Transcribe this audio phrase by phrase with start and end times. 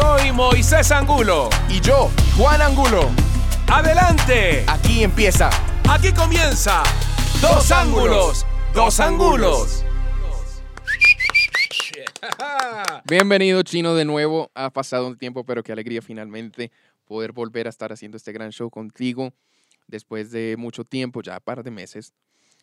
[0.00, 1.50] Soy Moisés Angulo.
[1.68, 3.10] Y yo, Juan Angulo.
[3.66, 4.64] Adelante.
[4.66, 5.50] Aquí empieza.
[5.90, 6.82] Aquí comienza.
[7.42, 8.46] Dos ángulos.
[8.72, 9.84] Dos ángulos.
[13.04, 14.50] Bienvenido, Chino, de nuevo.
[14.54, 16.70] Ha pasado un tiempo, pero qué alegría finalmente
[17.04, 19.34] poder volver a estar haciendo este gran show contigo
[19.86, 22.14] después de mucho tiempo, ya un par de meses,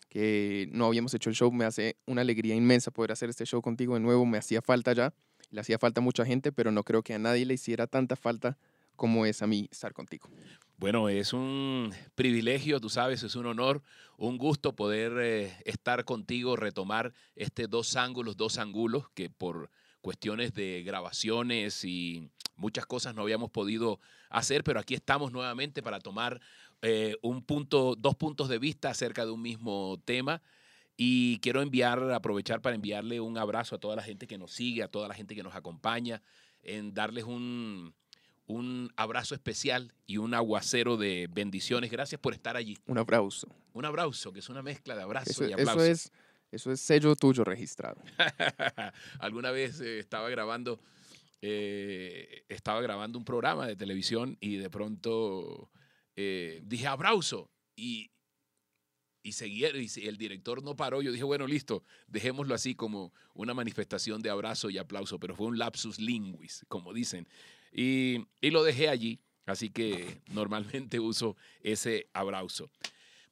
[0.09, 1.51] que no habíamos hecho el show.
[1.51, 4.25] Me hace una alegría inmensa poder hacer este show contigo de nuevo.
[4.25, 5.13] Me hacía falta ya,
[5.50, 8.57] le hacía falta mucha gente, pero no creo que a nadie le hiciera tanta falta
[8.96, 10.29] como es a mí estar contigo.
[10.78, 13.82] Bueno, es un privilegio, tú sabes, es un honor,
[14.18, 19.69] un gusto poder eh, estar contigo, retomar este dos ángulos, dos ángulos que por
[20.02, 26.00] cuestiones de grabaciones y muchas cosas no habíamos podido hacer, pero aquí estamos nuevamente para
[26.00, 26.41] tomar
[26.82, 30.41] eh, un punto, dos puntos de vista acerca de un mismo tema.
[30.97, 34.81] Y quiero enviar, aprovechar para enviarle un abrazo a toda la gente que nos sigue,
[34.81, 36.23] a toda la gente que nos acompaña,
[36.64, 37.94] en darles un,
[38.47, 41.91] un abrazo especial y un aguacero de bendiciones.
[41.91, 42.77] Gracias por estar allí.
[42.88, 43.47] Un abrazo.
[43.73, 45.83] Un abrazo, que es una mezcla de abrazo Eso, y aplauso.
[45.83, 46.11] eso es,
[46.52, 48.02] eso es sello tuyo registrado.
[49.19, 50.80] Alguna vez eh, estaba grabando,
[51.41, 55.69] eh, estaba grabando un programa de televisión y de pronto
[56.16, 58.09] eh, dije abrazo y,
[59.28, 61.02] y seguía, y el director no paró.
[61.02, 65.47] Yo dije, bueno, listo, dejémoslo así como una manifestación de abrazo y aplauso, pero fue
[65.47, 67.28] un lapsus linguis, como dicen.
[67.73, 72.70] Y, y lo dejé allí, así que normalmente uso ese abrazo.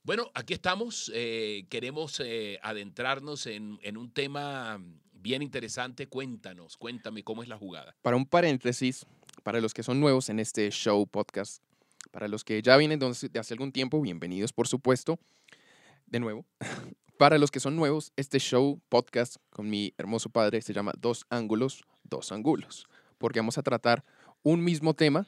[0.03, 1.09] Bueno, aquí estamos.
[1.15, 4.77] eh, queremos eh, adentrarnos en, en un tema
[5.13, 6.07] bien interesante.
[6.07, 7.95] Cuéntanos, cuéntame cómo es la jugada.
[8.01, 9.05] Para un paréntesis,
[9.43, 11.63] para los que son nuevos en este show podcast,
[12.11, 15.17] para los que ya vienen de hace algún tiempo, bienvenidos por supuesto.
[16.05, 16.45] De nuevo,
[17.17, 21.25] para los que son nuevos, este show podcast con mi hermoso padre se llama Dos
[21.29, 24.03] ángulos, dos ángulos, porque vamos a tratar
[24.43, 25.27] un mismo tema,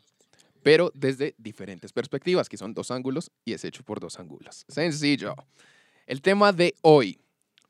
[0.64, 4.66] pero desde diferentes perspectivas, que son dos ángulos y es hecho por dos ángulos.
[4.68, 5.36] Sencillo.
[6.06, 7.20] El tema de hoy.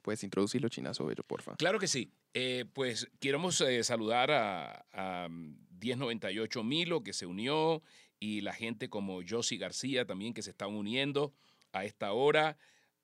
[0.01, 1.56] Puedes introducirlo, Chinazo Bello, porfa.
[1.57, 2.12] Claro que sí.
[2.34, 7.81] Eh, pues queremos eh, saludar a, a, mm, 1098 Milo que se unió
[8.19, 11.34] y la gente como Josie García también que se están uniendo
[11.72, 12.57] a esta hora.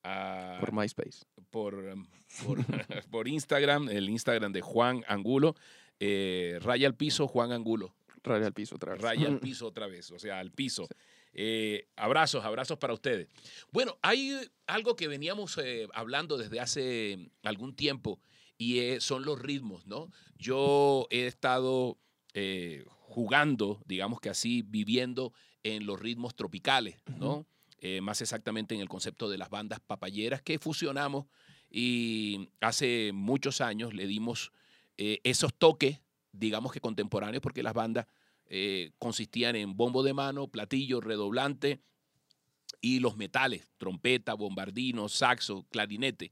[0.04, 1.26] A- Por MySpace.
[1.50, 2.06] por, um,
[2.46, 2.58] por,
[3.12, 5.56] por Instagram, el Instagram de Juan Angulo.
[6.00, 7.96] eh, raya al piso, Juan Angulo.
[8.24, 9.02] Raya al piso otra vez.
[9.02, 10.88] Raya al piso otra vez, o sea, al piso.
[11.34, 13.28] Eh, abrazos, abrazos para ustedes.
[13.72, 14.38] Bueno, hay
[14.68, 18.20] algo que veníamos eh, hablando desde hace algún tiempo
[18.58, 20.10] y son los ritmos, ¿no?
[20.38, 21.98] Yo he estado
[22.90, 25.34] jugando, digamos que así, viviendo
[25.64, 27.46] en los ritmos tropicales, ¿no?
[27.86, 31.26] Eh, más exactamente en el concepto de las bandas papayeras que fusionamos
[31.70, 34.54] y hace muchos años le dimos
[34.96, 36.00] eh, esos toques,
[36.32, 38.08] digamos que contemporáneos, porque las bandas
[38.46, 41.82] eh, consistían en bombo de mano, platillo, redoblante
[42.80, 46.32] y los metales, trompeta, bombardino, saxo, clarinete.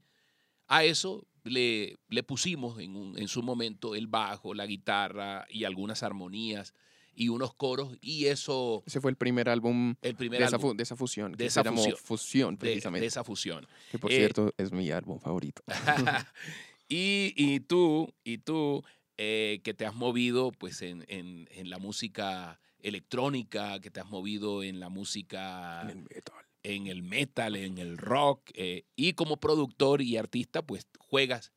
[0.68, 5.64] A eso le, le pusimos en, un- en su momento el bajo, la guitarra y
[5.64, 6.72] algunas armonías
[7.14, 10.70] y unos coros y eso, Ese fue el primer álbum el primer de esa, álbum
[10.72, 11.32] fu- de esa fusión.
[11.32, 11.62] de esa
[11.96, 12.56] fusión.
[12.56, 13.02] Precisamente.
[13.02, 13.66] de esa fusión.
[13.90, 15.62] que por eh, cierto es mi álbum favorito.
[16.88, 18.82] y, y tú, y tú
[19.16, 24.08] eh, que te has movido pues en, en- en la música electrónica, que te has
[24.10, 26.44] movido en la música, En el metal.
[26.64, 31.52] en el metal, en el rock, eh, y como productor y artista pues juegas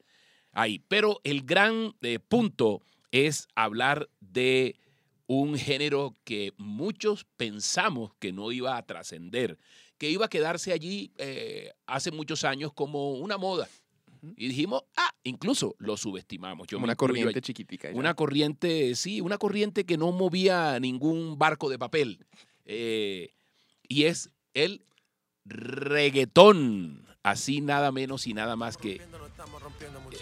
[0.52, 0.80] ahí.
[0.88, 1.96] Pero el gran
[2.28, 4.76] punto es hablar de
[5.28, 9.58] un género que muchos pensamos que no iba a trascender,
[9.98, 13.68] que iba a quedarse allí eh, hace muchos años como una moda.
[14.38, 16.68] Y dijimos, ah, incluso lo subestimamos.
[16.68, 17.42] Yo una corriente allí.
[17.42, 17.92] chiquitica.
[17.92, 17.98] ya.
[17.98, 22.26] Una corriente, sí, una corriente que no movía ningún barco de papel.
[22.66, 23.34] Eh,
[23.88, 24.84] y es el
[25.46, 27.06] reggaetón.
[27.24, 29.02] Así nada menos y nada más que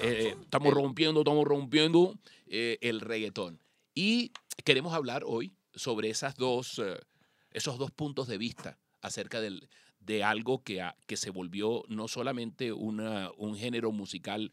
[0.01, 2.15] eh, estamos rompiendo, estamos rompiendo
[2.47, 3.59] eh, el reggaetón.
[3.93, 4.31] Y
[4.63, 6.99] queremos hablar hoy sobre esas dos, eh,
[7.51, 9.69] esos dos puntos de vista acerca del,
[9.99, 14.51] de algo que, a- que se volvió no solamente una, un género musical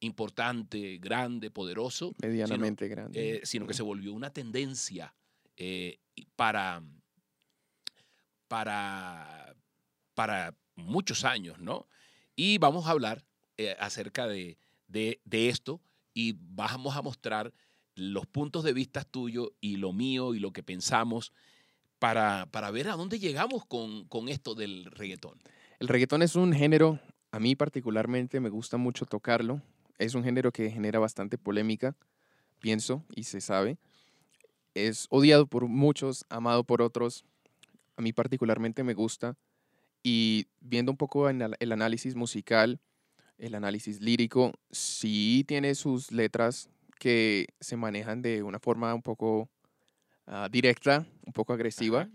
[0.00, 3.38] importante, grande, poderoso, medianamente grande.
[3.38, 5.14] eh, sino que se volvió una tendencia
[5.56, 5.98] eh,
[6.36, 6.82] para,
[8.48, 9.54] para,
[10.14, 11.88] para muchos años, ¿no?
[12.36, 13.24] Y vamos a hablar
[13.56, 15.80] eh, acerca de, de- de esto
[16.14, 17.52] y vamos a mostrar
[17.98, 21.32] los puntos de vista tuyos y lo mío y lo que pensamos
[21.98, 25.38] para, para ver a dónde llegamos con, con esto del reggaetón.
[25.80, 27.00] El reggaetón es un género,
[27.30, 29.62] a mí particularmente me gusta mucho tocarlo.
[29.98, 31.96] Es un género que genera bastante polémica,
[32.60, 33.78] pienso y se sabe.
[34.74, 37.24] es odiado por muchos, amado por otros.
[37.96, 39.36] A mí particularmente me gusta.
[40.02, 42.80] Y viendo un poco el análisis musical,
[43.38, 49.48] el análisis lírico, sí tiene sus letras que se manejan de una forma un poco
[50.26, 52.10] ah, directa, un poco agresiva, Ajá.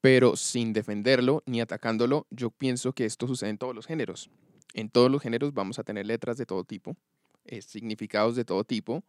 [0.00, 2.26] pero sin defenderlo ni atacándolo.
[2.30, 4.30] Yo pienso que esto sucede en todos los géneros.
[4.74, 6.96] En todos los géneros vamos a tener letras de todo tipo,
[7.44, 9.04] eh, significados de todo tipo,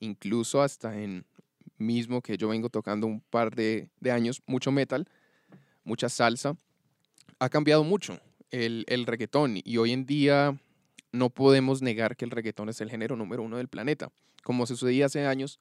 [0.00, 1.24] incluso hasta en
[1.76, 5.08] mismo que yo vengo tocando un par de, de años, mucho metal,
[5.84, 6.56] mucha salsa.
[7.38, 8.18] Ha cambiado mucho
[8.50, 10.58] el, el reggaetón y hoy en día
[11.12, 14.10] no podemos negar que el reggaetón es el género número uno del planeta.
[14.42, 15.60] Como sucedía hace años,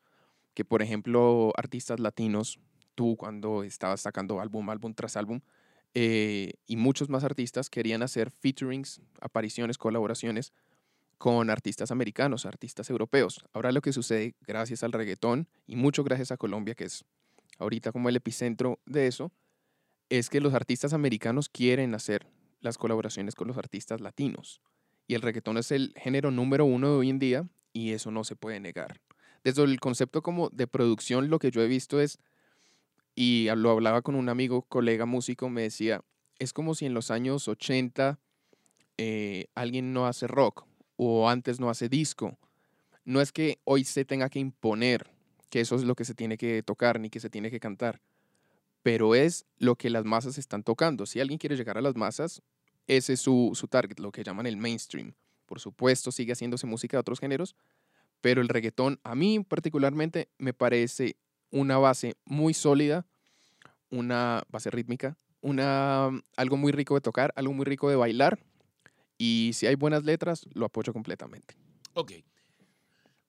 [0.53, 2.59] que por ejemplo artistas latinos,
[2.95, 5.41] tú cuando estabas sacando álbum, álbum tras álbum,
[5.93, 10.53] eh, y muchos más artistas querían hacer featurings, apariciones, colaboraciones
[11.17, 13.43] con artistas americanos, artistas europeos.
[13.53, 17.05] Ahora lo que sucede gracias al reggaetón y mucho gracias a Colombia, que es
[17.57, 19.31] ahorita como el epicentro de eso,
[20.09, 22.27] es que los artistas americanos quieren hacer
[22.61, 24.61] las colaboraciones con los artistas latinos.
[25.07, 28.23] Y el reggaetón es el género número uno de hoy en día y eso no
[28.23, 28.99] se puede negar.
[29.43, 32.19] Desde el concepto como de producción, lo que yo he visto es,
[33.15, 36.03] y lo hablaba con un amigo, colega músico, me decía,
[36.39, 38.19] es como si en los años 80
[38.97, 40.65] eh, alguien no hace rock
[40.97, 42.37] o antes no hace disco.
[43.05, 45.09] No es que hoy se tenga que imponer
[45.49, 48.01] que eso es lo que se tiene que tocar ni que se tiene que cantar,
[48.83, 51.05] pero es lo que las masas están tocando.
[51.05, 52.41] Si alguien quiere llegar a las masas,
[52.87, 55.13] ese es su, su target, lo que llaman el mainstream.
[55.45, 57.55] Por supuesto, sigue haciéndose música de otros géneros,
[58.21, 61.15] pero el reggaetón a mí particularmente me parece
[61.51, 63.05] una base muy sólida,
[63.89, 68.39] una base rítmica, una, algo muy rico de tocar, algo muy rico de bailar,
[69.17, 71.55] y si hay buenas letras, lo apoyo completamente.
[71.93, 72.13] Ok.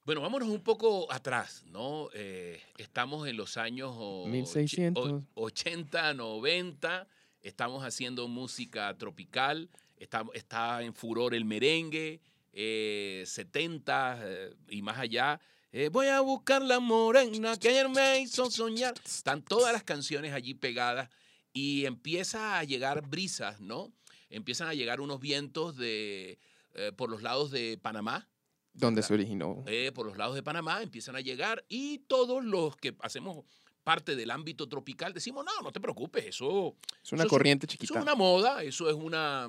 [0.05, 2.09] Bueno, vámonos un poco atrás, ¿no?
[2.15, 5.13] Eh, estamos en los años o- 1600.
[5.35, 7.07] o- 80, 90,
[7.43, 12.21] estamos haciendo música tropical, está, está en furor el merengue,
[12.53, 15.41] eh, 70 eh, y más allá.
[15.71, 18.95] Eh, voy a buscar la morena que ayer me hizo soñar.
[19.05, 21.11] Están todas las canciones allí pegadas
[21.53, 23.93] y empieza a llegar brisas, ¿no?
[24.31, 26.39] Empiezan a llegar unos vientos de,
[26.75, 28.29] eh, por los lados de Panamá,
[28.73, 29.63] Donde se originó.
[29.67, 33.45] eh, por los lados de Panamá, empiezan a llegar y todos los que hacemos
[33.89, 37.65] parte del ámbito tropical decimos, no, no te preocupes, eso, Es una eso es- corriente
[37.65, 37.99] eso chiquita.
[37.99, 39.49] es una moda, eso es una...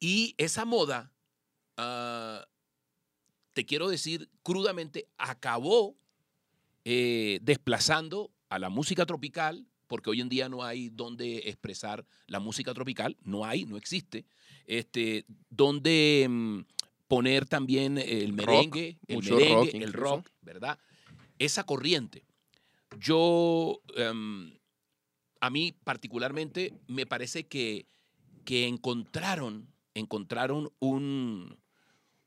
[0.00, 1.12] Y esa moda,
[1.76, 2.42] ah,
[3.52, 5.94] te quiero decir crudamente, acabó
[6.86, 12.40] eh, desplazando a la música tropical, porque hoy en día no hay donde expresar la
[12.40, 14.24] música tropical, no hay, no existe,
[14.64, 16.60] este, donde mm,
[17.08, 20.78] poner también el Rock, merengue, el merengue, rock el rock, ¿verdad?
[21.38, 22.24] Esa corriente.
[22.98, 24.56] Yo, em,
[25.40, 27.86] a mí particularmente, me parece que,
[28.44, 31.58] que encontraron, encontraron un,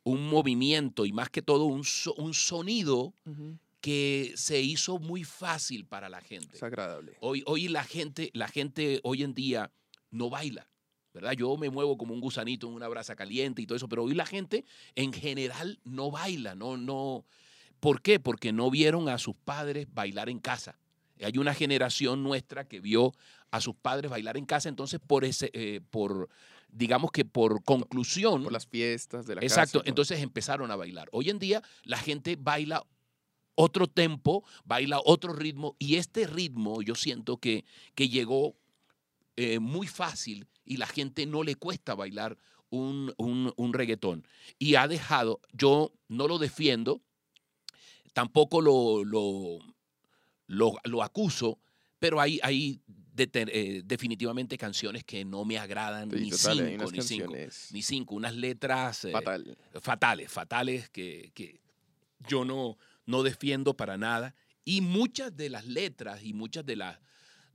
[0.04, 3.14] un movimiento y más que todo un, so- un sonido
[3.82, 6.58] que se hizo muy fácil para la gente.
[6.58, 7.18] Es agradable.
[7.22, 9.72] Hoy, hoy la gente, la gente hoy en día
[10.12, 10.70] no baila,
[11.14, 11.32] ¿verdad?
[11.34, 14.14] Yo me muevo como un gusanito en una brasa caliente y todo eso, pero hoy
[14.14, 14.66] la gente
[14.96, 17.26] en general no baila, no, no.
[17.80, 18.20] ¿Por qué?
[18.20, 20.78] Porque no vieron a sus padres bailar en casa.
[21.22, 23.14] Hay una generación nuestra que vio
[23.52, 26.30] a sus padres bailar en casa, entonces por ese, eh, por,
[26.70, 31.10] digamos que por conclusión, Por las fiestas de la Exacto, casa entonces empezaron a bailar.
[31.12, 32.86] Hoy en día la gente baila
[33.56, 38.56] otro tempo, baila otro ritmo y este ritmo yo siento que, que llegó
[39.36, 42.38] eh, muy fácil y la gente no le cuesta bailar
[42.70, 44.26] un, un- un reggaetón.
[44.58, 47.02] Y ha dejado, yo no lo defiendo,
[48.14, 49.60] tampoco lo, lo,
[50.48, 51.60] lo, lo acuso,
[52.00, 52.82] pero hay, hay
[53.18, 57.34] eh, definitivamente canciones que no me agradan Sí, ni total, cinco, ni cinco
[57.72, 59.58] ni cinco, unas letras eh, fatal.
[59.82, 61.60] fatales, fatales que, que
[62.28, 64.36] yo no, no defiendo para nada.
[64.64, 67.00] Y muchas de las letras y muchas de las,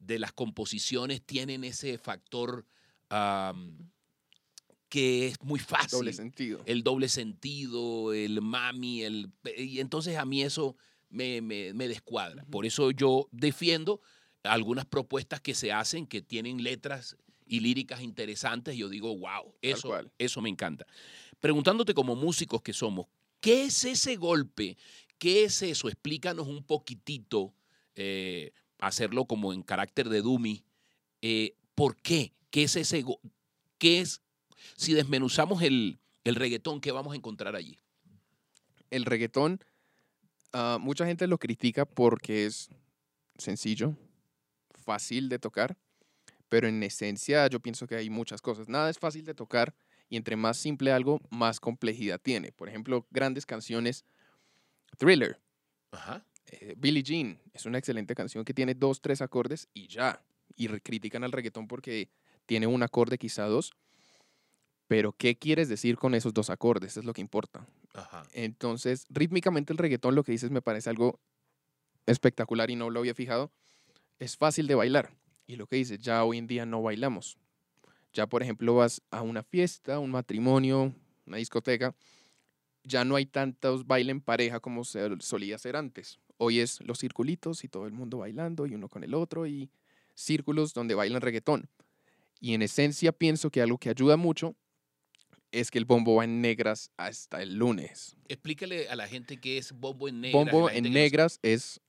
[0.00, 2.66] de las composiciones tienen ese factor
[4.94, 5.90] que es muy fácil.
[5.98, 6.62] Doble sentido.
[6.66, 9.28] el doble sentido, el mami, el...
[9.58, 10.76] Y entonces a mí eso
[11.10, 12.44] me, me- me descuadra.
[12.44, 14.00] Por eso yo defiendo
[14.44, 18.76] algunas propuestas que se hacen que tienen letras y líricas interesantes.
[18.76, 20.86] Y yo digo, wow, eso, eso me encanta.
[21.40, 23.06] Preguntándote como músicos que somos,
[23.40, 24.76] ¿qué es ese golpe?
[25.18, 25.88] ¿Qué es eso?
[25.88, 27.52] Explícanos un poquitito,
[27.96, 30.62] eh, hacerlo como en carácter de Dumi.
[31.20, 32.32] eh, ¿Por qué?
[32.50, 33.04] ¿Qué es ese?
[33.78, 34.20] ¿Qué es?
[34.76, 37.78] Si desmenuzamos el, el reggaetón, ¿qué vamos a encontrar allí?
[38.90, 39.60] El reggaetón
[40.56, 42.70] Ah, mucha gente lo critica porque es
[43.38, 43.96] sencillo,
[44.70, 45.76] fácil de tocar,
[46.48, 48.68] pero en esencia yo pienso que hay muchas cosas.
[48.68, 49.74] Nada es fácil de tocar
[50.08, 52.52] y entre más simple algo, más complejidad tiene.
[52.52, 54.04] Por ejemplo, grandes canciones,
[54.96, 55.40] Thriller,
[55.90, 56.24] Ajá.
[56.46, 60.24] eh, Billie Jean, es una excelente canción que tiene dos, tres acordes y ya.
[60.54, 62.10] Y critican al reggaetón porque
[62.46, 63.72] tiene un acorde, quizá dos.
[64.86, 66.96] Pero, ¿qué quieres decir con esos dos acordes?
[66.96, 67.66] Es lo que importa.
[67.94, 68.24] Ajá.
[68.32, 71.20] Entonces, rítmicamente el reggaetón, lo que dices me parece algo
[72.06, 73.50] espectacular y no lo había fijado.
[74.18, 75.16] Es fácil de bailar.
[75.46, 77.38] Y lo que dices, ya hoy en día no bailamos.
[78.12, 80.94] Ya, por ejemplo, vas a una fiesta, un matrimonio,
[81.26, 81.94] una discoteca,
[82.84, 86.18] ya no hay tantos baile en pareja como se solía hacer antes.
[86.36, 89.70] Hoy es los circulitos y todo el mundo bailando y uno con el otro y
[90.14, 91.68] círculos donde bailan reggaetón.
[92.40, 94.54] Y en esencia pienso que algo que ayuda mucho
[95.60, 98.16] es que el bombo va en negras hasta el lunes.
[98.28, 100.52] Explícale a la gente qué es bombo en negras.
[100.52, 101.80] Bombo en no negras es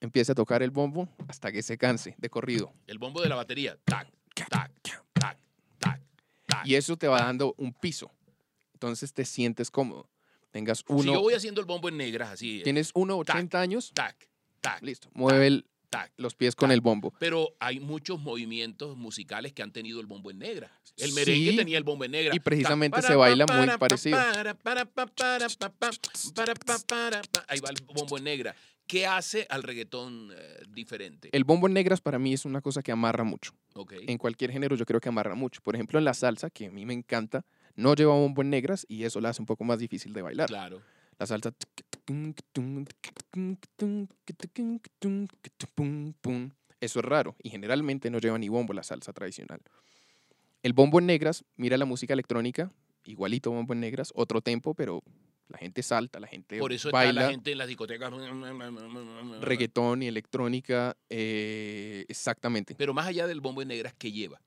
[0.00, 2.72] empieza a tocar el bombo hasta que se canse de corrido.
[2.86, 3.76] El bombo de la batería.
[3.84, 4.08] Tac,
[4.48, 4.72] tac,
[5.12, 5.38] tac,
[5.78, 6.00] tac,
[6.46, 6.66] tac.
[6.66, 8.10] Y eso te va dando un piso.
[8.72, 10.08] Entonces te sientes cómodo.
[10.52, 12.60] Tengas si yo uno, voy haciendo el bombo en negras así.
[12.60, 14.16] eh, tienes uno 80 años, Tac,
[14.60, 16.12] tac, listo, mueve el- tac.
[16.16, 16.74] los pies con tac.
[16.74, 17.12] el bombo.
[17.18, 20.70] Pero hay muchos movimientos musicales que han tenido el bombo en negra.
[20.96, 22.34] El merengue Sí, tenía el bombo en negra.
[22.34, 24.18] y precisamente se baila muy para, parecido.
[24.18, 24.34] Ahí
[27.60, 28.54] va el bombo en negra.
[28.86, 31.28] ¿Qué hace al reggaetón eh, diferente?
[31.30, 33.52] El bombo en negras para mí es una cosa que amarra mucho.
[33.74, 33.92] Ok.
[34.08, 35.60] En cualquier género yo creo que amarra mucho.
[35.62, 37.44] Por ejemplo, en la salsa, que a mí me encanta,
[37.76, 40.48] no lleva bombo en negras y eso la hace un poco más difícil de bailar.
[40.48, 40.82] Claro.
[41.20, 41.52] La salsa.
[46.80, 49.60] Eso es raro y generalmente no lleva ni bombo la salsa tradicional.
[50.62, 52.72] El bombo en negras, mira la música electrónica,
[53.04, 55.02] igualito bombo en negras, otro tempo, pero
[55.48, 58.12] la gente salta, la gente Por eso está baila la gente en las discotecas.
[59.40, 62.74] reggaetón y electrónica, eh, exactamente.
[62.76, 64.40] Pero más allá del bombo en negras, ¿qué lleva?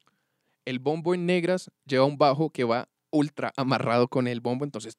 [0.66, 4.98] El bombo en negras lleva un bajo que va ultra amarrado con el bombo, entonces...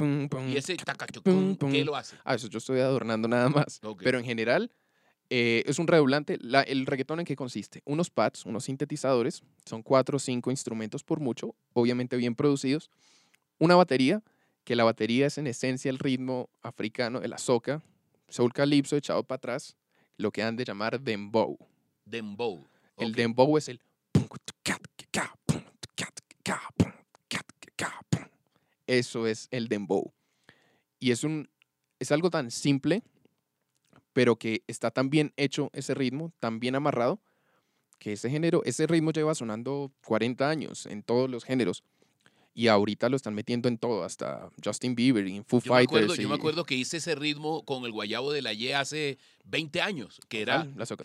[0.00, 1.70] pum, pum, Y ese pum, tacachucún, pum.
[1.72, 2.16] ¿qué lo hace?
[2.24, 3.80] Ah, eso yo estoy adornando nada más.
[4.02, 4.70] Pero en general
[5.28, 6.38] eh, es un redoblante.
[6.40, 7.82] La- ¿El reggaetón en qué consiste?
[7.84, 12.90] Unos pads, unos sintetizadores, son cuatro o cinco instrumentos por mucho, obviamente bien producidos.
[13.58, 14.22] Una batería,
[14.64, 17.82] que la batería es en esencia el ritmo africano, el azoka,
[18.28, 19.76] soul calypso echado para atrás,
[20.16, 21.58] lo que han de llamar dembow.
[22.04, 22.66] Dembow.
[22.96, 23.80] El dembow es el...
[28.90, 30.12] Eso es el dembow.
[30.98, 31.48] Y es, un,
[32.00, 33.02] es algo tan simple,
[34.12, 37.20] pero que está tan bien hecho ese ritmo, tan bien amarrado,
[38.00, 41.84] que ese género, ese ritmo lleva sonando 40 años en todos los géneros.
[42.52, 46.02] Y ahorita lo están metiendo en todo, hasta Justin Bieber y Foo Yo me, Fighters.
[46.04, 48.72] acuerdo, yo me y- acuerdo que hice ese ritmo con el guayabo de la Y
[48.72, 51.04] hace 20 años, que era, la soca-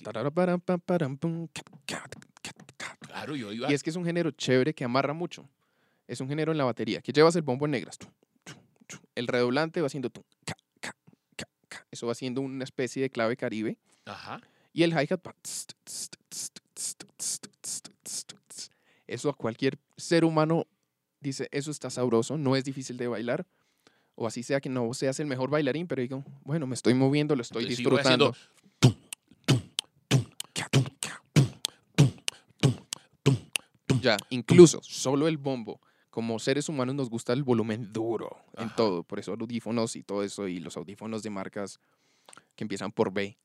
[2.99, 5.47] claro, yo iba, Y es que es un género chévere que amarra mucho.
[6.07, 7.97] Es un género en la batería, que llevas el bombo en negras.
[9.15, 10.11] El redoblante va haciendo...
[11.91, 13.77] Eso va haciendo una especie de clave caribe.
[14.05, 14.41] ajá,
[14.73, 15.35] Y el hi-hat va...
[19.07, 20.67] Eso a cualquier ser humano
[21.21, 23.45] dice, eso está sabroso, no es difícil de bailar.
[24.15, 27.35] O así sea que no seas el mejor bailarín, pero digo, bueno, me estoy moviendo,
[27.35, 28.35] lo estoy Entonces, disfrutando.
[34.01, 35.81] Ya, incluso solo el bombo.
[36.15, 38.75] Como seres humanos nos gusta el volumen duro en Ajá.
[38.77, 39.03] todo.
[39.03, 40.47] Por eso audífonos y todo eso.
[40.47, 41.81] Y los audífonos de marcas
[42.55, 43.37] que empiezan por B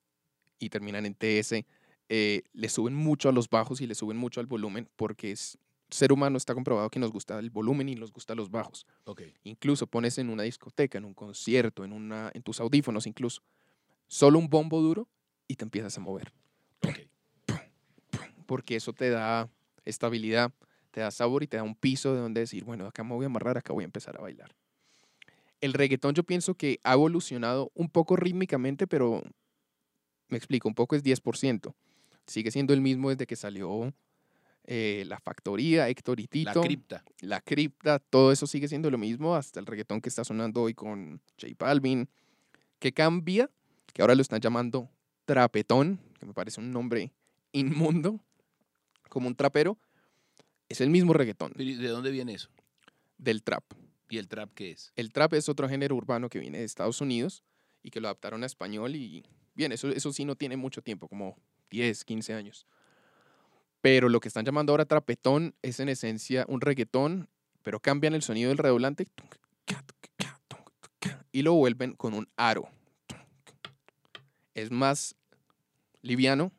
[0.61, 1.67] y terminan en TS,
[2.09, 5.59] eh, le suben mucho a los bajos y le suben mucho al volumen porque es,
[5.89, 8.87] ser humano está comprobado que nos gusta el volumen y nos gusta los bajos.
[9.03, 9.23] Ok.
[9.43, 13.43] Incluso pones en una discoteca, en un concierto, en, una, en tus audífonos incluso,
[14.07, 15.09] solo un bombo duro
[15.49, 16.33] y te empiezas a mover
[16.87, 17.01] Ok.
[18.47, 19.51] porque eso te da
[19.85, 20.53] estabilidad,
[20.91, 23.25] te da sabor y te da un piso de donde decir, bueno, acá me voy
[23.25, 24.55] a amarrar, acá voy a empezar a bailar.
[25.61, 29.23] El reggaetón yo pienso que ha evolucionado un poco rítmicamente, pero
[30.29, 31.75] me explico, un poco es 10%.
[32.27, 33.93] Sigue siendo el mismo desde que salió
[34.65, 37.05] eh, La Factoría, Héctor y La Tito, cripta.
[37.21, 40.75] La Cripta, todo eso sigue siendo lo mismo, hasta el reggaetón que está sonando hoy
[40.75, 42.09] con J Balvin.
[42.79, 43.51] que cambia?
[43.93, 44.89] Que ahora lo están llamando
[45.25, 47.13] trapetón, que me parece un nombre
[47.53, 48.21] inmundo,
[49.09, 49.77] como un trapero.
[50.71, 52.49] Es el mismo reggaetón Pero, ¿y ¿De dónde viene eso?
[53.19, 53.65] del trap.
[54.09, 54.93] ¿Y el trap qué es?
[54.97, 57.45] El trap es otro género urbano que viene de Estados Unidos
[57.83, 59.25] y que lo adaptaron a español y
[59.55, 61.37] bien, eso, eso sí no tiene mucho tiempo, como
[61.71, 62.67] 10, 15 años.
[63.83, 67.29] Pero lo que están llamando ahora trapetón es en esencia un reggaetón,
[67.63, 69.07] pero cambian el sonido del redoblante
[71.33, 72.69] y lo vuelven con un aro.
[74.55, 75.15] Es más
[76.03, 76.53] liviano,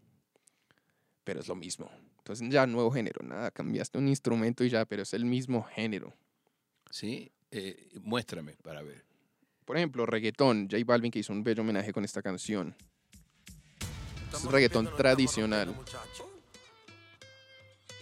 [1.24, 1.90] pero es lo mismo.
[2.22, 6.14] Entonces ya nuevo género, nada, cambiaste un instrumento y ya, pero es el mismo género.
[6.92, 9.04] Sí, eh, muéstrame para ver.
[9.66, 12.76] Por ejemplo, reggaetón, J Balvin que hizo un bello homenaje con esta canción.
[14.32, 15.76] Es reggaetón tradicional.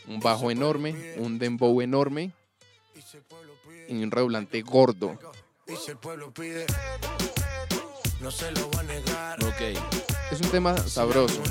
[0.08, 2.34] Un bajo enorme, un dembow enorme
[3.88, 5.18] y un redoblante gordo.
[9.48, 9.62] Ok.
[10.32, 11.42] Es un tema sabroso,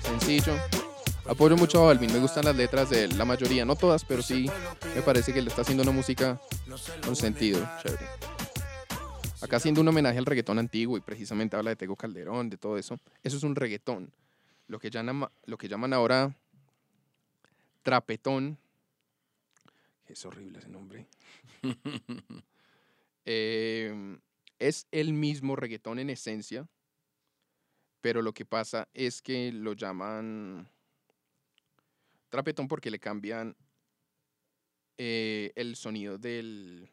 [0.00, 0.54] sencillo.
[1.28, 4.22] Apoyo mucho a Balvin, me gustan las letras de él, la mayoría, no todas, pero
[4.22, 4.48] sí
[4.94, 6.40] me parece que le está haciendo una música
[7.04, 7.68] con sentido.
[9.42, 12.78] Acá haciendo un homenaje al reggaetón antiguo y precisamente habla de Tego Calderón, de todo
[12.78, 13.00] eso.
[13.24, 14.12] Eso es un reggaetón.
[14.68, 16.34] Lo que llaman, ahora
[17.82, 18.56] trapetón,
[20.06, 21.06] es horrible ese nombre,
[23.24, 24.18] eh,
[24.60, 26.68] es el mismo reggaetón en esencia,
[28.00, 30.68] pero lo que pasa es que lo llaman
[32.36, 33.56] trapetón porque le cambian
[34.98, 36.90] eh, el sonido del,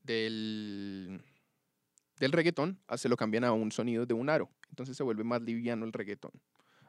[0.00, 1.20] del,
[2.18, 4.50] del reggaetón, ah, se lo cambian a un sonido de un aro.
[4.70, 6.32] Entonces se vuelve más liviano el reggaetón.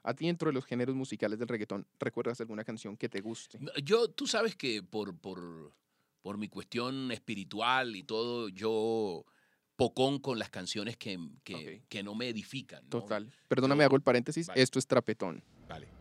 [0.03, 3.59] A ti dentro de los géneros musicales del reggaetón, ¿recuerdas alguna canción que te guste?
[3.83, 5.73] Yo, tú sabes que por, por,
[6.21, 9.25] por mi cuestión espiritual y todo, yo
[9.75, 12.83] pocón con las canciones que, que, no me edifican.
[12.85, 12.89] ¿no?
[13.01, 13.29] Total.
[13.49, 14.47] Perdóname, Yo- hago el paréntesis.
[14.47, 14.61] Vale.
[14.61, 15.43] Esto es trapetón.
[15.67, 15.96] Vale.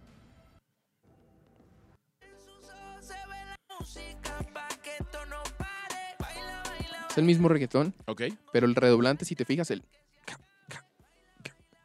[7.11, 8.23] Es el mismo reggaetón, Ok.
[8.53, 9.83] pero el redoblante, si te fijas, el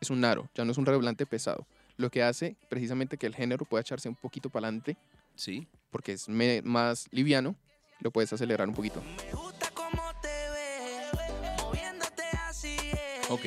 [0.01, 1.67] es un aro, ya no es un redoblante pesado.
[1.97, 4.97] Lo que hace precisamente que el género pueda echarse un poquito para adelante,
[5.35, 5.67] Sí.
[5.91, 7.55] porque es me- más liviano,
[7.99, 9.01] lo puedes acelerar un poquito.
[9.01, 13.29] Me gusta cómo te ves, moviéndote así es.
[13.29, 13.45] Ok.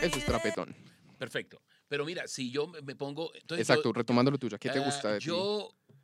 [0.00, 0.74] Eso es trapetón.
[1.18, 1.60] Perfecto.
[1.88, 3.30] Pero mira, si yo me pongo.
[3.34, 4.58] entonces Exacto, yo- retomando lo tuyo.
[4.58, 5.26] ¿Qué te Ah, gusta de ti?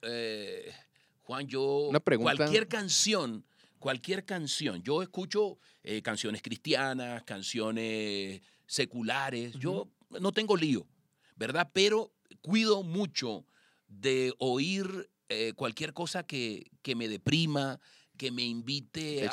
[0.02, 0.72] Eh,
[1.22, 1.88] Juan, yo.
[1.88, 2.36] Una pregunta.
[2.36, 3.44] Cualquier canción,
[3.78, 4.82] cualquier canción.
[4.82, 9.54] Yo escucho eh, canciones cristianas, canciones seculares.
[9.58, 9.88] Yo
[10.20, 10.86] no tengo lío,
[11.36, 11.70] ¿verdad?
[11.72, 13.46] Pero cuido mucho
[13.88, 17.80] de oír eh, cualquier cosa que, que me deprima,
[18.22, 19.30] que me invite a,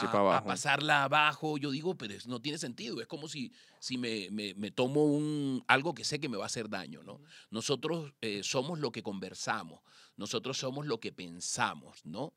[0.48, 1.58] pasarla abajo.
[1.60, 3.00] Yo digo, pero no tiene sentido.
[3.02, 6.46] Es como si, si me, me- me tomo un, algo que sé que me va
[6.46, 7.22] a hacer daño, ¿no?
[7.52, 9.82] Nosotros eh, somos lo que conversamos,
[10.18, 12.34] nosotros somos lo que pensamos, ¿no?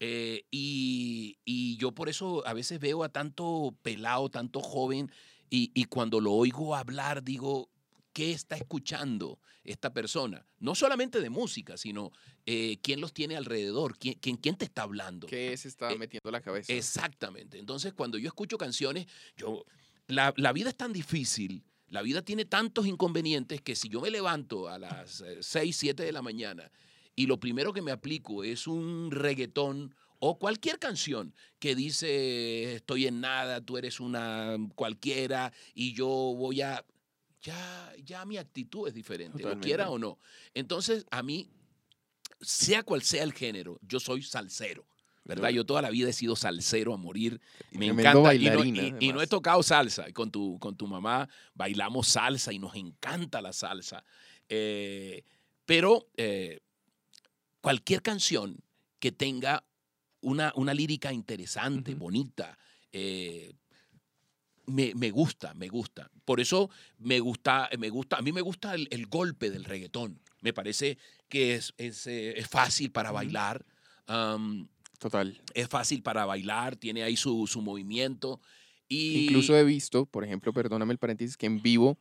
[0.00, 5.10] Eh, y, y yo por eso a veces veo a tanto pelado, tanto joven,
[5.48, 7.70] y, y cuando lo oigo hablar digo,
[8.14, 10.46] ¿qué está escuchando esta persona?
[10.58, 12.12] No solamente de música, sino
[12.46, 15.26] eh, quién los tiene alrededor, quién, quién, quién te está hablando.
[15.26, 16.72] ¿Qué se está Eh, metiendo la cabeza?
[16.72, 17.58] Exactamente.
[17.58, 19.66] Entonces, cuando yo escucho canciones, yo,
[20.06, 24.10] la, la vida es tan difícil, la vida tiene tantos inconvenientes que si yo me
[24.10, 26.70] levanto a las eh, 6, 7 de la mañana
[27.14, 33.06] y lo primero que me aplico es un reggaetón o cualquier canción que dice estoy
[33.06, 36.84] en nada, tú eres una cualquiera y yo voy a...
[37.44, 40.06] Ya, ya mi actitud es diferente, lo quiera Totalmente.
[40.06, 40.18] o no.
[40.54, 41.48] Entonces, a mí,
[42.40, 44.86] sea cual sea el género, yo soy salsero.
[45.26, 45.48] ¿Verdad?
[45.50, 47.40] Yo- toda la vida he sido salsero a morir.
[47.70, 48.34] Me encanta.
[48.34, 50.12] Y no, y- y no he tocado salsa.
[50.12, 54.04] Con tu, con tu mamá bailamos salsa y nos encanta la salsa.
[54.50, 55.22] Eh,
[55.64, 56.60] pero eh,
[57.62, 58.58] cualquier canción
[58.98, 59.64] que tenga
[60.20, 62.58] una, una lírica interesante, bonita,
[62.92, 63.54] eh,
[64.66, 66.10] me, me gusta, me gusta.
[66.24, 70.20] Por eso me gusta, me gusta, a mí me gusta el, el golpe del reggaetón.
[70.40, 70.98] Me parece
[71.28, 73.64] que es, es, eh, es fácil para bailar.
[74.98, 75.40] Total.
[75.54, 78.40] es fácil para bailar, tiene ahí su, su movimiento.
[78.88, 81.98] Y, Incluso he visto, por ejemplo, perdóname el paréntesis, que en vivo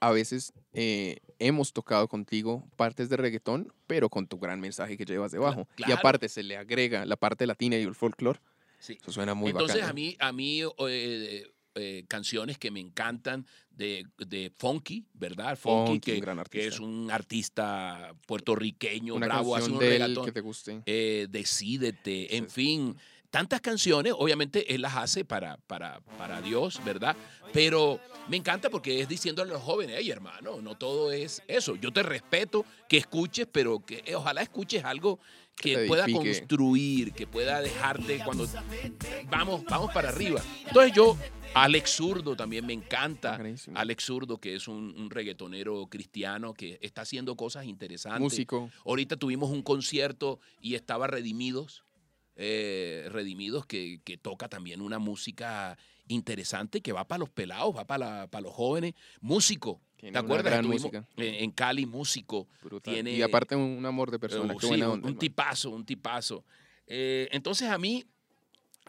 [0.00, 5.04] a veces eh, hemos tocado contigo partes de reggaetón, pero con tu gran mensaje que
[5.04, 5.68] llevas debajo.
[5.76, 5.94] Y claro.
[5.94, 8.40] aparte se le agrega la parte latina y el folclore.
[8.78, 8.98] Sí.
[9.00, 9.90] Eso suena muy Entonces bacano.
[9.90, 15.56] a mí, a mí eh, eh, canciones que me encantan de, de Funky, ¿verdad?
[15.58, 19.96] Funky, Funky, que, un gran que es un artista puertorriqueño, Una bravo, hace un de
[19.96, 20.24] él reggaetón.
[20.26, 20.82] que te guste.
[20.86, 22.54] eh, Decídete, en Sí.
[22.54, 22.96] fin,
[23.32, 27.16] tantas canciones, obviamente él las hace para, para, para Dios, ¿verdad?
[27.50, 31.74] Pero me encanta porque es diciéndole a los jóvenes, hey hermano, no todo es eso,
[31.76, 35.18] yo te respeto, que escuches, pero que eh, ojalá escuches algo
[35.56, 38.46] que pueda construir, que pueda dejarte cuando
[39.30, 40.42] vamos, vamos para arriba.
[40.66, 41.16] Entonces yo,
[41.54, 43.30] Alex Zurdo también me encanta.
[43.30, 43.78] Bacanísimo.
[43.78, 48.20] Alex Zurdo, que es un, un reggaetonero cristiano que está haciendo cosas interesantes.
[48.20, 48.70] Músico.
[48.84, 51.82] Ahorita tuvimos un concierto y estaba Redimidos.
[52.44, 55.78] Eh, Redimidos que, que toca también una música
[56.08, 58.94] interesante que va para los pelados, va para, para los jóvenes.
[59.20, 60.54] Músico, Tiene ¿te acuerdas?
[60.54, 61.06] Estuvimos música.
[61.16, 62.48] En, Cali, músico.
[62.60, 62.94] Brutal.
[62.94, 64.54] tiene- y aparte un amor de persona.
[64.60, 66.44] Sí, buena un- onda, un tipazo, un tipazo.
[66.88, 68.04] Eh, entonces a mí,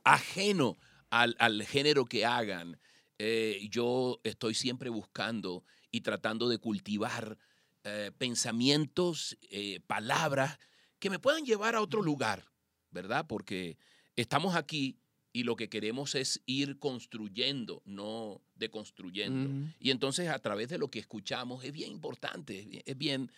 [0.03, 0.77] ajeno
[1.11, 2.79] al, al género que hagan,
[3.19, 7.37] eh, yo estoy siempre buscando y tratando de cultivar
[7.83, 9.37] eh, pensamientos,
[9.85, 10.57] palabras
[10.99, 12.45] que me puedan llevar a otro lugar,
[12.93, 13.25] ¿verdad?
[13.27, 13.77] Porque
[14.15, 14.97] estamos aquí
[15.33, 19.49] y lo que queremos es ir construyendo, no deconstruyendo.
[19.49, 19.67] Ujú.
[19.79, 22.83] Y entonces a través de lo que escuchamos es bien importante, es bien...
[22.85, 23.31] es bien-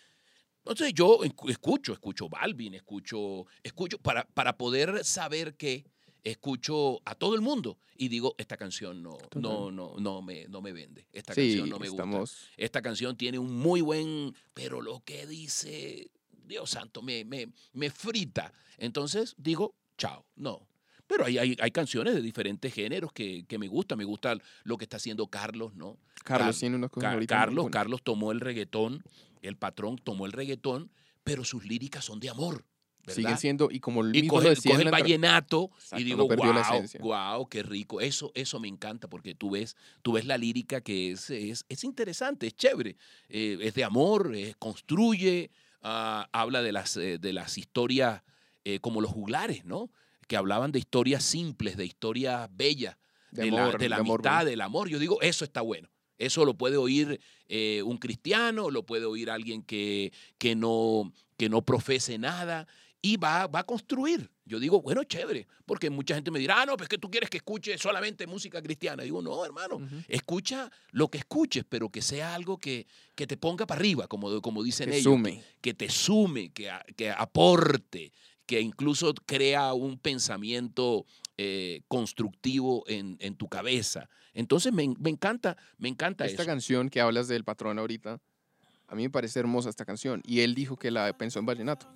[0.67, 5.85] entonces yo escu- escucho, escucho Balvin, escucho, escucho para, para poder saber que
[6.23, 10.63] escucho a todo el mundo y digo, esta canción no, no, no, no, me, no
[10.63, 12.03] me vende, esta Sí, canción no me gusta.
[12.03, 12.49] estamos...
[12.57, 16.09] Esta canción tiene un muy buen, pero lo que dice,
[16.45, 18.53] Dios santo, me, me, me frita.
[18.77, 20.67] Entonces digo, chao, no.
[21.07, 23.97] Pero hay, hay, hay canciones de diferentes géneros que, que me gustan.
[23.97, 25.97] Me gusta lo que está haciendo Carlos, ¿no?
[26.23, 27.67] Carlos Car- tiene unas cosas Ca- ahorita muy Carlos.
[27.71, 29.03] Carlos tomó el reggaetón,
[29.41, 30.91] el patrón tomó el reggaetón,
[31.23, 32.65] pero sus líricas son de amor.
[33.05, 33.13] ¿verdad?
[33.15, 36.23] Siguen siendo, y como el y mismo coge, decía coge el vallenato Exacto, y no
[36.23, 36.99] digo, la wow, esencia".
[37.01, 38.01] wow, qué rico.
[38.01, 41.83] Eso, eso me encanta porque tú ves, tú ves la lírica que es, es, es
[41.83, 42.97] interesante, es chévere.
[43.29, 45.51] Eh, es de amor, eh, construye,
[45.85, 48.23] ah, habla de las, eh, de las historias
[48.63, 49.91] eh, como los juglares, ¿no?
[50.27, 52.97] Que hablaban de historias simples, de historias bellas,
[53.31, 54.89] De de, la, de la de amistad, del amor.
[54.89, 55.89] Yo digo, eso está bueno.
[56.17, 61.49] Eso lo puede oír eh, un cristiano, lo puede oír alguien que, que, no, que
[61.49, 62.67] no profese nada
[63.05, 64.31] y va, va a construir.
[64.45, 67.29] Yo digo, bueno, chévere, porque mucha gente me dirá, ah, no, pues que tú quieres
[67.29, 69.03] que escuche solamente música cristiana.
[69.03, 73.65] digo, no, hermano, escucha lo que escuches, pero que sea algo que, que te ponga
[73.67, 75.03] para arriba, como, como dicen Que ellos.
[75.13, 75.43] sume.
[75.61, 78.11] Que te sume, que, que aporte,
[78.47, 81.05] que incluso crea un pensamiento
[81.37, 84.09] eh, constructivo en, en tu cabeza.
[84.33, 86.49] Entonces me, me encanta, me encanta Esta eso.
[86.49, 88.19] canción que hablas del patrón ahorita,
[88.87, 90.21] a mí me parece hermosa esta canción.
[90.25, 91.87] Y él dijo que la pensó en Vallenato.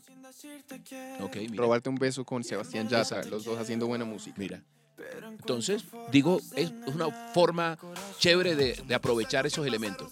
[1.22, 1.56] Ok, mira.
[1.56, 4.36] Robarte un beso con Sebastián Yatra, los dos haciendo buena música.
[4.38, 4.62] Mira.
[5.24, 7.78] Entonces, digo, es una forma
[8.20, 10.12] chévere de, de aprovechar esos elementos.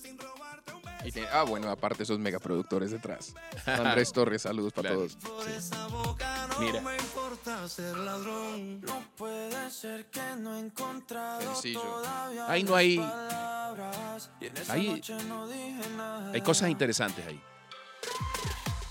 [1.06, 3.34] Y tiene- ah, bueno, aparte esos megaproductores detrás.
[3.66, 5.08] Andrés Torres, saludos para Claro.
[5.08, 5.18] todos.
[6.60, 6.82] Mira.
[6.82, 8.82] me importa ser ladrón.
[8.82, 11.82] No puede ser que no he encontrado Sencillo.
[11.82, 14.30] todavía Ahí no hay, palabras.
[14.41, 16.32] Y en esa Ahí- noche no dije nada.
[16.32, 17.39] hay cosas interesantes ahí.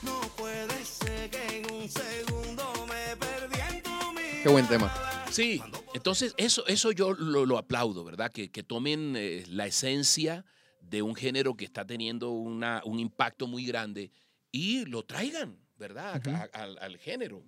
[0.02, 4.42] No puede ser que en un segundo me perdí en tu mirada.
[4.42, 4.92] Qué buen tema.
[5.30, 5.60] Sí,
[5.94, 8.30] entonces eso, eso yo lo, lo aplaudo, ¿verdad?
[8.30, 10.44] Que, que tomen eh, la esencia
[10.80, 14.12] de un género que está teniendo una, un impacto muy grande
[14.52, 16.14] y lo traigan, ¿verdad?
[16.14, 17.42] Acá, al, al género.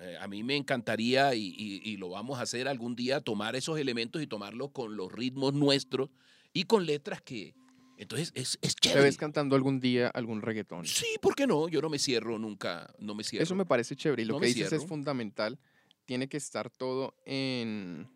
[0.00, 3.54] Eh, a mí me encantaría, y, y- y lo vamos a hacer algún día, tomar
[3.54, 6.08] esos elementos y tomarlos con los ritmos nuestros
[6.52, 7.54] y con letras que...
[7.98, 9.04] Entonces es, es ¿Te chévere.
[9.04, 10.86] ves cantando algún día algún reggaetón?
[10.86, 11.68] Sí, ¿por qué no?
[11.68, 13.42] Yo no me cierro nunca, no me cierro.
[13.42, 14.22] Eso me parece chévere.
[14.22, 14.82] Y lo No que dices cierro.
[14.82, 15.58] es fundamental.
[16.06, 18.08] Tiene que estar todo en.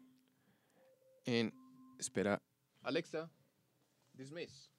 [1.27, 1.53] en
[1.99, 2.43] espera.
[2.83, 3.31] Alexa,
[4.15, 4.71] dismiss.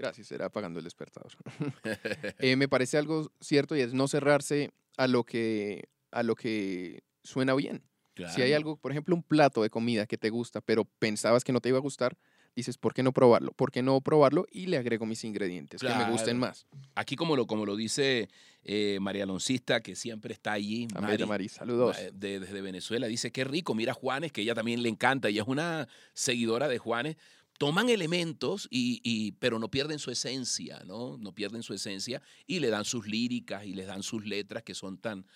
[0.00, 1.32] Gracias, era apagando el despertador.
[2.38, 7.02] Eh, me parece algo cierto y es no cerrarse a lo que, a lo que
[7.22, 7.82] suena bien.
[8.28, 11.52] Si hay algo, por ejemplo, un plato de comida que te gusta, pero pensabas que
[11.52, 12.18] no te iba a gustar,
[12.54, 13.52] dices, ¿por qué no probarlo?
[13.52, 14.44] ¿Por qué no probarlo?
[14.50, 16.66] Y le agrego mis ingredientes que me gusten más.
[16.94, 18.28] Aquí como lo, como lo dice
[18.62, 21.98] eh, María Aloncista, que siempre está allí, Mari, Mari, saludos.
[21.98, 25.40] eh, de- desde Venezuela, dice, qué rico, mira Juanes, que ella también le encanta, ella
[25.42, 27.16] es una seguidora de Juanes,
[27.60, 31.18] toman elementos, y, y- pero no pierden su esencia, ¿no?
[31.18, 34.74] No pierden su esencia y le dan sus líricas y les dan sus letras que
[34.74, 35.26] son tan,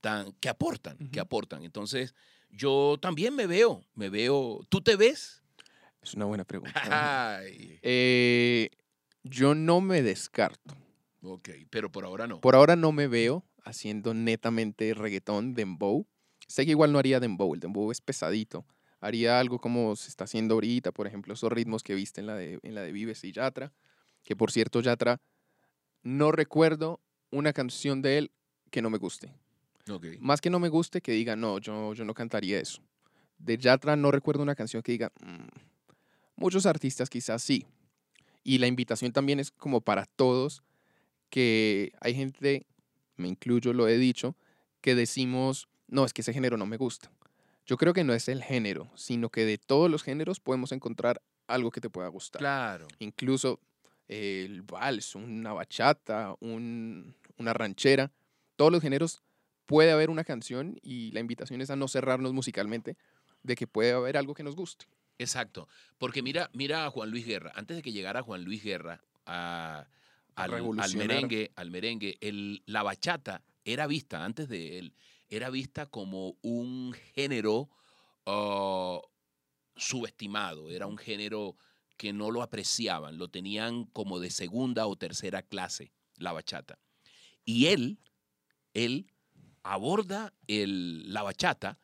[0.00, 1.20] tan, que aportan, que Ujú.
[1.22, 1.64] aportan.
[1.64, 2.14] Entonces,
[2.50, 5.42] yo también me veo, me veo, ¿tú te ves?
[6.00, 6.80] Es una buena pregunta.
[7.38, 8.70] Ay, Eh,
[9.24, 10.76] yo no me descarto.
[11.20, 12.40] ok, pero por ahora no.
[12.40, 16.06] Por ahora no me veo haciendo netamente reggaetón, dembow.
[16.46, 18.64] Sé que igual no haría dembow, el dembow es pesadito.
[19.02, 22.36] Haría algo como se está haciendo ahorita, por ejemplo, esos ritmos que viste en la
[22.36, 23.72] de, en la de Vives y Yatra.
[24.22, 25.20] Que por cierto, Yatra,
[26.04, 27.00] no recuerdo
[27.32, 28.30] una canción de él
[28.70, 29.34] que no me guste.
[30.20, 32.80] Más que no me guste, que diga, no, yo, yo no cantaría eso.
[33.38, 35.48] De Yatra no recuerdo una canción que diga, "Mm".
[36.36, 37.66] muchos artistas quizás sí.
[38.44, 40.62] Y la invitación también es como para todos,
[41.28, 42.66] que hay gente,
[43.16, 44.36] me incluyo, lo he dicho,
[44.80, 47.10] que decimos, no, es que ese género no me gusta.
[47.66, 51.22] Yo creo que no es el género, sino que de todos los géneros podemos encontrar
[51.46, 52.88] algo que te pueda gustar Claro.
[52.98, 53.60] incluso
[54.08, 58.10] el vals, una bachata, un- una ranchera,
[58.56, 59.22] todos los géneros
[59.66, 62.96] puede haber una canción y la invitación es a no cerrarnos musicalmente,
[63.42, 64.86] de que puede haber algo que nos guste.
[65.18, 65.68] Exacto.
[65.98, 67.52] Porque mira, mira a Juan Luis Guerra.
[67.54, 69.86] Antes de que llegara Juan Luis Guerra a-
[70.34, 74.92] al, al merengue, al merengue, el- la bachata era vista, antes de él,
[75.32, 77.70] era vista como un género
[78.26, 79.00] ah,
[79.76, 80.70] subestimado.
[80.70, 81.56] Era un género
[81.96, 86.78] que no lo apreciaban, lo tenían como de segunda o tercera clase, la bachata.
[87.44, 87.98] Y él,
[88.74, 89.06] él
[89.62, 91.78] aborda el- la bachata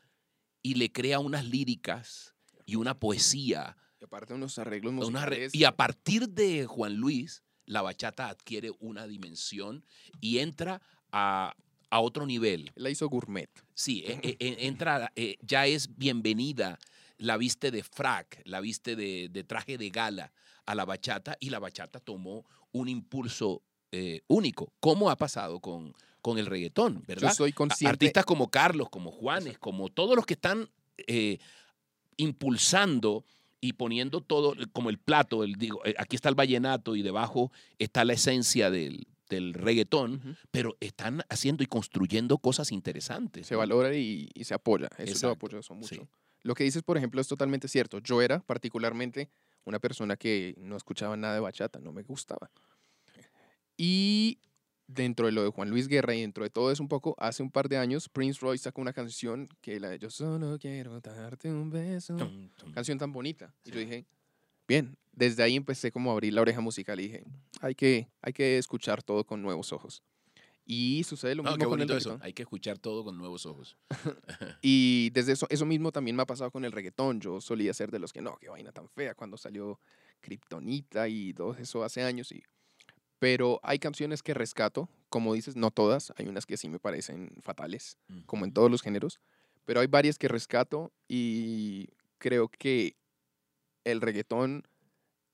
[0.62, 2.34] y le crea unas líricas
[2.66, 3.76] y una poesía.
[4.00, 5.54] Y aparte unos arreglos musicales.
[5.54, 9.84] y a partir de Juan Luis, la bachata adquiere una dimensión
[10.20, 10.82] y entra
[11.12, 11.54] a,
[11.90, 12.70] a otro nivel.
[12.74, 13.50] La hizo gourmet.
[13.74, 16.78] Sí, e- e- e- entra, eh, ya es bienvenida,
[17.16, 20.32] la viste de frac, la viste de, de traje de gala
[20.66, 25.94] a la bachata y la bachata tomó un impulso eh, único, como ha pasado con,
[26.20, 27.30] con el reggaetón, ¿verdad?
[27.30, 27.90] Yo soy consciente.
[27.90, 30.68] Artistas como Carlos, como Juanes, como todos los que están
[31.06, 31.38] eh,
[32.18, 33.24] impulsando
[33.60, 38.04] y poniendo todo como el plato, el, digo, aquí está el vallenato y debajo está
[38.04, 40.34] la esencia del, del reggaetón, Ujú.
[40.50, 43.46] pero están haciendo y construyendo cosas interesantes.
[43.46, 44.88] se valora y, y se apoya.
[44.98, 45.94] Eso lo apoyo eso mucho.
[45.94, 46.00] sí.
[46.42, 47.98] Lo que dices, por ejemplo, es totalmente cierto.
[47.98, 49.28] Yo era particularmente
[49.64, 52.50] una persona que no escuchaba nada de bachata, no me gustaba.
[53.76, 54.38] Y
[54.86, 57.42] dentro de lo de Juan Luis Guerra y dentro de todo eso un poco, hace
[57.42, 61.00] un par de años Prince Royce sacó una canción que la de Yo solo quiero
[61.00, 62.16] darte un beso.
[62.16, 62.72] Tum, tum.
[62.72, 63.54] Canción tan bonita.
[63.64, 63.84] Y yo Sí.
[63.84, 64.06] dije,
[64.68, 67.24] bien, desde ahí empecé como a abrir la oreja musical y dije,
[67.60, 70.02] hay que, hay que escuchar todo con nuevos ojos.
[70.70, 71.94] Y sucede lo No, mismo qué con el eso.
[72.10, 72.26] reggaetón.
[72.26, 73.78] Hay que escuchar todo con nuevos ojos.
[74.62, 77.20] Y desde eso, eso mismo también me ha pasado con el reggaetón.
[77.20, 79.80] Yo solía ser de los que no, qué vaina tan fea cuando salió
[80.20, 82.30] Kryptonita y todo eso hace años.
[82.32, 82.42] Y...
[83.18, 87.32] Pero hay canciones que rescato, como dices, no todas, hay unas que sí me parecen
[87.40, 89.20] fatales, como en todos los géneros,
[89.64, 92.94] pero hay varias que rescato y creo que
[93.90, 94.64] el reggaetón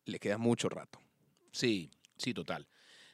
[0.04, 0.98] le queda mucho rato.
[1.52, 2.66] Sí, sí, total.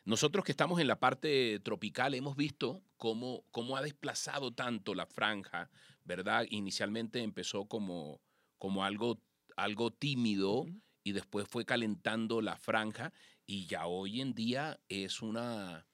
[0.04, 5.06] Nosotros que estamos en la parte tropical hemos visto cómo, cómo ha desplazado tanto la
[5.06, 5.70] franja,
[6.04, 6.46] ¿verdad?
[6.50, 8.20] Inicialmente empezó como,
[8.58, 9.20] como algo,
[9.56, 10.66] algo tímido
[11.04, 13.12] y después fue calentando la franja
[13.46, 15.86] y ya hoy en día es una,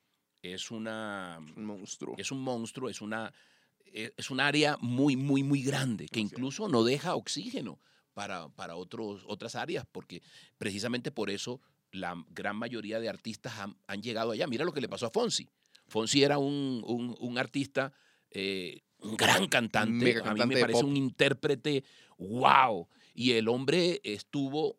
[0.43, 2.15] es una, Un monstruo.
[2.17, 3.33] es un monstruo, es una,
[3.85, 7.81] e- es un área muy, muy, muy grande que incluso no deja oxígeno
[8.17, 10.23] para, para otros, otras áreas, porque
[10.57, 11.61] precisamente por eso
[11.93, 14.47] la gran mayoría de artistas han, han llegado allá.
[14.47, 15.47] Mira lo que le pasó a Fonsi.
[15.87, 17.93] Fonsi era un, un- un artista,
[18.31, 21.85] eh, un gran cantante, mega a mí cantante me parece un intérprete,
[22.17, 22.89] wow.
[23.15, 24.79] Y el hombre estuvo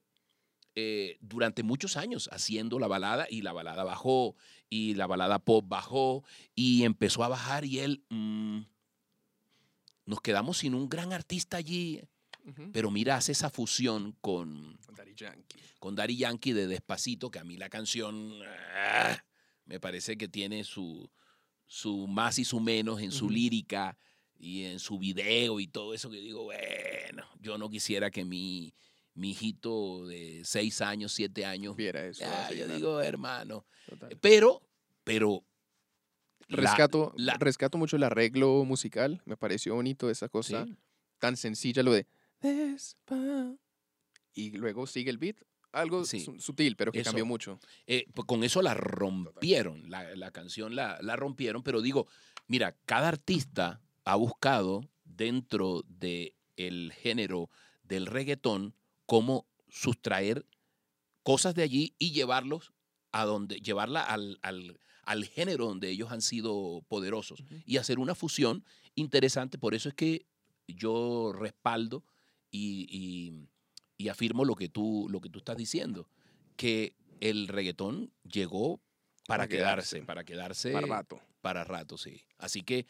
[0.73, 4.35] eh, durante muchos años haciendo la balada y la balada bajó
[4.67, 6.23] y la balada pop bajó
[6.55, 8.61] y empezó a bajar y él mm,
[10.05, 12.01] nos quedamos sin un gran artista allí
[12.47, 12.71] Ujú.
[12.71, 15.57] pero mira hace esa fusión con Daddy Yankee.
[15.79, 18.31] con Daddy Yankee de Despacito que a mí la canción
[18.75, 19.21] ah,
[19.65, 21.09] me parece que tiene su
[21.65, 23.33] su más y su menos en su Ujú.
[23.33, 23.97] lírica
[24.39, 28.73] y en su video y todo eso que digo bueno yo no quisiera que mi
[29.13, 32.23] mi hijito de seis años siete años Viera eso.
[32.25, 33.65] Ah, yo digo, hermano.
[33.89, 34.15] total.
[34.21, 34.61] Pero,
[35.03, 35.43] pero.
[36.49, 39.19] la- Rescato, la- rescato mucho el arreglo musical.
[39.25, 40.77] Me pareció bonito esa cosa sí,
[41.17, 42.05] tan sencilla, lo de
[42.41, 43.55] despa.
[44.33, 45.37] Y luego sigue el beat.
[45.71, 46.25] Algo Sí.
[46.39, 47.09] sutil, pero que Eso.
[47.11, 47.59] cambió mucho.
[47.85, 49.89] eh, con eso la rompieron.
[49.89, 51.61] La, la canción la, la rompieron.
[51.63, 52.07] Pero digo,
[52.47, 57.49] mira, cada artista ha buscado dentro del el género
[57.83, 58.73] del reggaetón
[59.05, 60.45] cómo sustraer
[61.23, 62.73] cosas de allí y llevarlos
[63.11, 67.43] a donde, llevarla al, al- al género donde ellos han sido poderosos.
[67.65, 68.63] Y hacer una fusión
[68.95, 69.57] interesante.
[69.57, 70.25] Por eso es que
[70.67, 72.03] yo respaldo
[72.51, 73.47] y, y-
[73.99, 76.07] y afirmo lo que, tú, lo que tú estás diciendo,
[76.55, 78.77] que el reggaetón llegó
[79.27, 80.05] para, Para quedarse, quedarse.
[80.05, 81.19] para quedarse Para rato.
[81.41, 82.21] para rato, sí.
[82.37, 82.85] Así que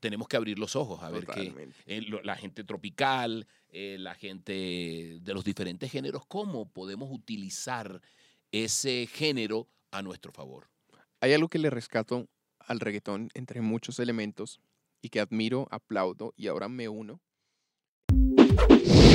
[0.00, 1.76] tenemos que abrir los ojos a ver qué Totalmente.
[1.86, 4.52] eh, lo- la gente tropical, eh, la gente
[5.22, 8.00] de los diferentes géneros, cómo podemos utilizar
[8.50, 10.68] ese género a nuestro favor.
[11.20, 14.60] Hay algo que le rescato al reggaetón entre muchos elementos
[15.02, 17.20] y que admiro, aplaudo y ahora me uno.
[18.58, 19.07] Thank you.